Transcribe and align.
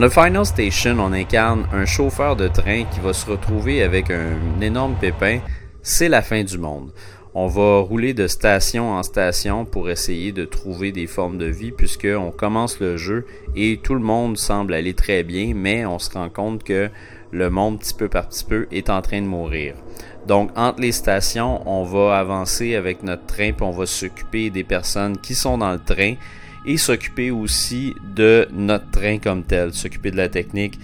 Dans 0.00 0.08
The 0.08 0.12
Final 0.12 0.46
Station, 0.46 0.96
on 0.98 1.12
incarne 1.12 1.66
un 1.74 1.84
chauffeur 1.84 2.34
de 2.34 2.48
train 2.48 2.84
qui 2.84 3.00
va 3.00 3.12
se 3.12 3.30
retrouver 3.30 3.82
avec 3.82 4.10
un 4.10 4.58
énorme 4.62 4.94
pépin. 4.98 5.40
C'est 5.82 6.08
la 6.08 6.22
fin 6.22 6.42
du 6.42 6.56
monde. 6.56 6.90
On 7.34 7.48
va 7.48 7.80
rouler 7.80 8.14
de 8.14 8.26
station 8.26 8.92
en 8.92 9.02
station 9.02 9.66
pour 9.66 9.90
essayer 9.90 10.32
de 10.32 10.46
trouver 10.46 10.90
des 10.90 11.06
formes 11.06 11.36
de 11.36 11.44
vie 11.44 11.70
puisque 11.70 12.08
on 12.10 12.30
commence 12.30 12.80
le 12.80 12.96
jeu 12.96 13.26
et 13.54 13.78
tout 13.82 13.92
le 13.92 14.00
monde 14.00 14.38
semble 14.38 14.72
aller 14.72 14.94
très 14.94 15.22
bien, 15.22 15.52
mais 15.54 15.84
on 15.84 15.98
se 15.98 16.10
rend 16.12 16.30
compte 16.30 16.64
que 16.64 16.88
le 17.30 17.50
monde 17.50 17.78
petit 17.80 17.92
peu 17.92 18.08
par 18.08 18.30
petit 18.30 18.44
peu 18.44 18.68
est 18.72 18.88
en 18.88 19.02
train 19.02 19.20
de 19.20 19.26
mourir. 19.26 19.74
Donc 20.26 20.50
entre 20.56 20.80
les 20.80 20.92
stations, 20.92 21.60
on 21.68 21.84
va 21.84 22.18
avancer 22.18 22.74
avec 22.74 23.02
notre 23.02 23.26
train 23.26 23.52
puis 23.52 23.66
on 23.66 23.70
va 23.70 23.84
s'occuper 23.84 24.48
des 24.48 24.64
personnes 24.64 25.18
qui 25.18 25.34
sont 25.34 25.58
dans 25.58 25.72
le 25.72 25.78
train 25.78 26.14
et 26.66 26.76
s'occuper 26.76 27.30
aussi 27.30 27.94
de 28.14 28.48
notre 28.52 28.90
train 28.90 29.18
comme 29.18 29.44
tel, 29.44 29.72
s'occuper 29.72 30.10
de 30.10 30.16
la 30.16 30.28
technique, 30.28 30.78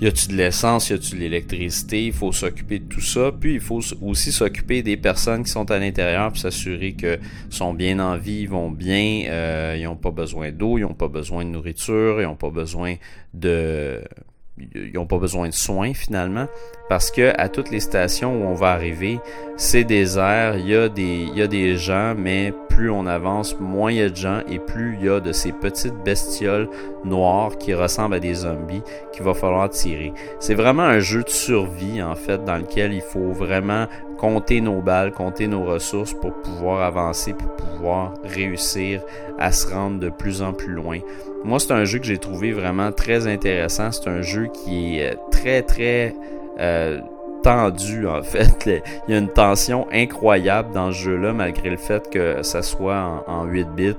y 0.00 0.06
a-tu 0.06 0.28
de 0.28 0.34
l'essence, 0.34 0.90
y 0.90 0.92
a-tu 0.92 1.14
de 1.14 1.20
l'électricité, 1.20 2.06
il 2.06 2.12
faut 2.12 2.32
s'occuper 2.32 2.80
de 2.80 2.84
tout 2.86 3.00
ça, 3.00 3.30
puis 3.32 3.54
il 3.54 3.60
faut 3.60 3.80
aussi 4.02 4.32
s'occuper 4.32 4.82
des 4.82 4.96
personnes 4.96 5.44
qui 5.44 5.50
sont 5.50 5.70
à 5.70 5.78
l'intérieur 5.78 6.28
pour 6.28 6.38
s'assurer 6.38 6.92
que 6.92 7.18
sont 7.48 7.74
bien 7.74 8.00
en 8.00 8.16
vie, 8.16 8.40
ils 8.42 8.48
vont 8.48 8.70
bien, 8.70 9.24
euh, 9.28 9.76
ils 9.78 9.84
n'ont 9.84 9.96
pas 9.96 10.10
besoin 10.10 10.50
d'eau, 10.50 10.78
ils 10.78 10.82
n'ont 10.82 10.94
pas 10.94 11.08
besoin 11.08 11.44
de 11.44 11.50
nourriture, 11.50 12.20
ils 12.20 12.24
n'ont 12.24 12.36
pas 12.36 12.50
besoin 12.50 12.96
de 13.32 14.02
ils 14.58 14.92
n'ont 14.94 15.06
pas 15.06 15.18
besoin 15.18 15.48
de 15.48 15.54
soins 15.54 15.94
finalement 15.94 16.46
parce 16.88 17.10
que 17.10 17.32
à 17.38 17.48
toutes 17.48 17.70
les 17.70 17.80
stations 17.80 18.42
où 18.42 18.46
on 18.46 18.54
va 18.54 18.72
arriver, 18.72 19.18
c'est 19.56 19.84
désert, 19.84 20.56
il 20.58 20.68
y 20.68 20.76
a 20.76 20.88
des 20.88 21.26
il 21.32 21.36
y 21.36 21.42
a 21.42 21.46
des 21.46 21.76
gens 21.76 22.14
mais 22.16 22.52
plus 22.68 22.90
on 22.90 23.06
avance, 23.06 23.58
moins 23.58 23.90
il 23.90 23.98
y 23.98 24.02
a 24.02 24.08
de 24.08 24.16
gens 24.16 24.40
et 24.48 24.58
plus 24.58 24.96
il 24.98 25.06
y 25.06 25.08
a 25.08 25.20
de 25.20 25.32
ces 25.32 25.52
petites 25.52 25.96
bestioles 26.04 26.68
noires 27.04 27.56
qui 27.58 27.74
ressemblent 27.74 28.14
à 28.14 28.20
des 28.20 28.34
zombies 28.34 28.82
qu'il 29.12 29.24
va 29.24 29.34
falloir 29.34 29.70
tirer. 29.70 30.12
C'est 30.40 30.54
vraiment 30.54 30.82
un 30.82 30.98
jeu 30.98 31.22
de 31.22 31.30
survie 31.30 32.02
en 32.02 32.14
fait 32.14 32.44
dans 32.44 32.56
lequel 32.56 32.92
il 32.92 33.02
faut 33.02 33.32
vraiment 33.32 33.86
compter 34.18 34.60
nos 34.60 34.80
balles, 34.80 35.12
compter 35.12 35.46
nos 35.46 35.64
ressources 35.64 36.14
pour 36.14 36.32
pouvoir 36.42 36.82
avancer, 36.82 37.34
pour 37.34 37.54
pouvoir 37.56 38.14
réussir 38.24 39.02
à 39.38 39.52
se 39.52 39.72
rendre 39.72 39.98
de 39.98 40.08
plus 40.08 40.42
en 40.42 40.52
plus 40.52 40.72
loin. 40.72 41.00
Moi, 41.44 41.60
c'est 41.60 41.72
un 41.72 41.84
jeu 41.84 41.98
que 41.98 42.06
j'ai 42.06 42.16
trouvé 42.16 42.52
vraiment 42.52 42.90
très 42.90 43.26
intéressant. 43.26 43.92
C'est 43.92 44.08
un 44.08 44.22
jeu 44.22 44.46
qui 44.46 44.98
est 44.98 45.12
euh, 45.12 45.16
très, 45.30 45.60
très 45.60 46.14
euh, 46.58 47.00
tendu, 47.42 48.06
en 48.08 48.22
fait. 48.22 48.82
Il 49.06 49.12
y 49.12 49.14
a 49.14 49.18
une 49.18 49.28
tension 49.28 49.86
incroyable 49.92 50.72
dans 50.72 50.90
ce 50.90 50.96
jeu-là, 50.96 51.34
malgré 51.34 51.68
le 51.68 51.76
fait 51.76 52.08
que 52.08 52.42
ça 52.42 52.62
soit 52.62 53.24
en, 53.26 53.44
8 53.44 53.68
bits. 53.76 53.94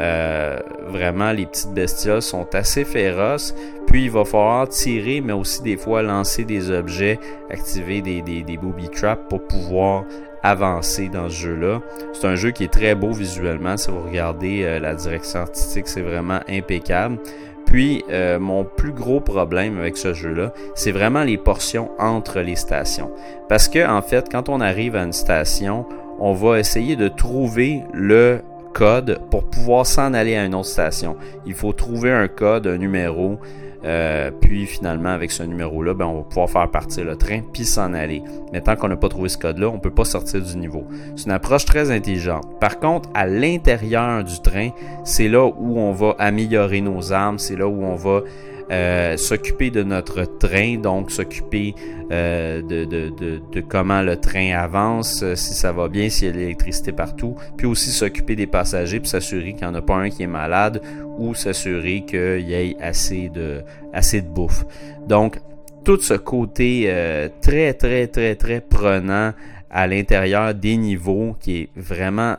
Euh, 0.00 0.58
vraiment, 0.88 1.30
les 1.30 1.46
petites 1.46 1.72
bestioles 1.72 2.22
sont 2.22 2.52
assez 2.52 2.84
féroces. 2.84 3.54
Puis, 3.86 4.04
il 4.04 4.10
va 4.10 4.24
falloir 4.24 4.68
tirer, 4.68 5.20
mais 5.20 5.32
aussi 5.32 5.62
des 5.62 5.76
fois 5.76 6.02
lancer 6.02 6.44
des 6.44 6.72
objets, 6.72 7.20
activer 7.48 8.02
des, 8.02 8.22
des, 8.22 8.42
des 8.42 8.56
booby 8.56 8.88
traps 8.88 9.22
pour 9.28 9.46
pouvoir 9.46 10.02
avancer 10.42 11.08
dans 11.08 11.28
ce 11.28 11.34
jeu-là. 11.34 11.80
C'est 12.12 12.26
un 12.26 12.36
jeu 12.36 12.50
qui 12.50 12.64
est 12.64 12.72
très 12.72 12.94
beau 12.94 13.12
visuellement. 13.12 13.76
Si 13.76 13.90
vous 13.90 14.02
regardez 14.02 14.62
euh, 14.64 14.78
la 14.78 14.94
direction 14.94 15.40
artistique, 15.40 15.88
c'est 15.88 16.02
vraiment 16.02 16.40
impeccable. 16.48 17.18
Puis, 17.66 18.02
euh, 18.10 18.38
mon 18.38 18.64
plus 18.64 18.92
gros 18.92 19.20
problème 19.20 19.78
avec 19.78 19.98
ce 19.98 20.14
jeu-là, 20.14 20.54
c'est 20.74 20.90
vraiment 20.90 21.22
les 21.22 21.36
portions 21.36 21.90
entre 21.98 22.40
les 22.40 22.56
stations. 22.56 23.10
Parce 23.48 23.68
que, 23.68 23.86
en 23.86 24.00
fait, 24.00 24.28
quand 24.30 24.48
on 24.48 24.60
arrive 24.60 24.96
à 24.96 25.02
une 25.02 25.12
station, 25.12 25.84
on 26.18 26.32
va 26.32 26.58
essayer 26.58 26.96
de 26.96 27.08
trouver 27.08 27.82
le 27.92 28.40
code 28.72 29.20
pour 29.30 29.44
pouvoir 29.44 29.86
s'en 29.86 30.14
aller 30.14 30.36
à 30.36 30.44
une 30.44 30.54
autre 30.54 30.68
station. 30.68 31.16
Il 31.46 31.54
faut 31.54 31.72
trouver 31.72 32.12
un 32.12 32.28
code, 32.28 32.66
un 32.66 32.78
numéro. 32.78 33.38
Euh, 33.84 34.32
puis 34.40 34.66
finalement, 34.66 35.10
avec 35.10 35.30
ce 35.30 35.44
numéro-là, 35.44 35.94
ben, 35.94 36.06
on 36.06 36.16
va 36.16 36.22
pouvoir 36.22 36.50
faire 36.50 36.70
partir 36.70 37.04
le 37.04 37.16
train 37.16 37.42
puis 37.52 37.64
s'en 37.64 37.94
aller. 37.94 38.22
Mais 38.52 38.60
tant 38.60 38.74
qu'on 38.74 38.88
n'a 38.88 38.96
pas 38.96 39.08
trouvé 39.08 39.28
ce 39.28 39.38
code-là, 39.38 39.68
on 39.68 39.74
ne 39.74 39.80
peut 39.80 39.94
pas 39.94 40.04
sortir 40.04 40.42
du 40.42 40.56
niveau. 40.56 40.84
C'est 41.14 41.26
une 41.26 41.32
approche 41.32 41.64
très 41.64 41.90
intelligente. 41.92 42.44
Par 42.60 42.80
contre, 42.80 43.08
à 43.14 43.26
l'intérieur 43.26 44.24
du 44.24 44.40
train, 44.40 44.70
c'est 45.04 45.28
là 45.28 45.46
où 45.46 45.78
on 45.78 45.92
va 45.92 46.16
améliorer 46.18 46.80
nos 46.80 47.12
armes, 47.12 47.38
c'est 47.38 47.56
là 47.56 47.68
où 47.68 47.84
on 47.84 47.94
va 47.94 48.22
euh, 48.70 49.16
s'occuper 49.16 49.70
de 49.70 49.82
notre 49.82 50.24
train, 50.24 50.76
donc 50.76 51.10
s'occuper 51.10 51.74
euh, 52.10 52.60
de, 52.60 52.84
de, 52.84 53.08
de, 53.08 53.40
de, 53.50 53.60
comment 53.62 54.02
le 54.02 54.16
train 54.16 54.50
avance, 54.50 55.22
euh, 55.22 55.34
si 55.36 55.54
ça 55.54 55.72
va 55.72 55.88
bien, 55.88 56.10
s'il 56.10 56.26
y 56.28 56.30
a 56.30 56.34
de 56.34 56.38
l'électricité 56.38 56.92
partout, 56.92 57.34
puis 57.56 57.66
aussi 57.66 57.90
s'occuper 57.90 58.36
des 58.36 58.46
passagers, 58.46 59.00
puis 59.00 59.08
s'assurer 59.08 59.54
qu'il 59.54 59.66
n'y 59.66 59.72
en 59.72 59.74
a 59.74 59.80
pas 59.80 59.96
un 59.96 60.10
qui 60.10 60.22
est 60.22 60.26
malade, 60.26 60.82
ou 61.16 61.34
s'assurer 61.34 62.04
qu'il 62.06 62.46
y 62.46 62.52
ait 62.52 62.76
assez 62.80 63.30
de, 63.30 63.62
assez 63.92 64.20
de 64.20 64.28
bouffe. 64.28 64.64
Donc, 65.06 65.40
tout 65.84 66.00
ce 66.00 66.14
côté 66.14 66.92
très, 67.40 67.72
très, 67.72 68.08
très, 68.08 68.34
très 68.34 68.60
prenant 68.60 69.32
à 69.70 69.86
l'intérieur 69.86 70.54
des 70.54 70.76
niveaux 70.76 71.34
qui 71.40 71.56
est 71.62 71.68
vraiment 71.74 72.36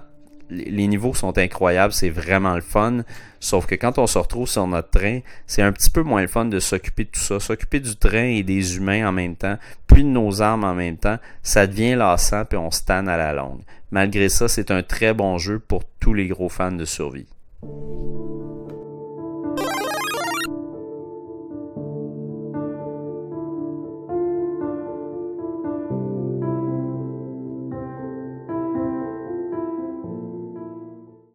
les 0.50 0.88
niveaux 0.88 1.14
sont 1.14 1.38
incroyables, 1.38 1.94
c'est 1.94 2.10
vraiment 2.10 2.56
le 2.56 2.62
fun. 2.62 3.04
Sauf 3.40 3.66
que 3.66 3.76
quand 3.76 3.98
on 3.98 4.08
se 4.08 4.18
retrouve 4.18 4.48
sur 4.48 4.68
notre 4.68 4.90
train, 4.90 5.20
c'est 5.48 5.62
un 5.62 5.72
petit 5.72 5.90
peu 5.90 6.02
moins 6.02 6.22
le 6.22 6.28
fun 6.28 6.46
de 6.46 6.60
s'occuper 6.60 7.06
de 7.06 7.10
tout 7.10 7.20
ça. 7.20 7.40
S'occuper 7.40 7.80
du 7.80 7.96
train 7.96 8.26
et 8.26 8.44
des 8.44 8.78
humains 8.78 9.08
en 9.08 9.12
même 9.12 9.36
temps, 9.36 9.58
puis 9.88 10.04
de 10.04 10.10
nos 10.10 10.42
armes 10.42 10.64
en 10.64 10.76
même 10.76 10.98
temps, 10.98 11.18
ça 11.44 11.68
devient 11.68 11.96
lassant 11.96 12.46
puis 12.46 12.58
on 12.58 12.72
se 12.72 12.84
tanne 12.84 13.08
à 13.08 13.18
la 13.18 13.34
longue. 13.34 13.62
Malgré 13.92 14.30
ça, 14.30 14.48
c'est 14.48 14.72
un 14.72 14.84
très 14.84 15.14
bon 15.14 15.38
jeu 15.38 15.60
pour 15.60 15.84
tous 16.00 16.14
les 16.14 16.28
gros 16.28 16.50
fans 16.50 16.72
de 16.72 16.86
survie. 16.86 17.28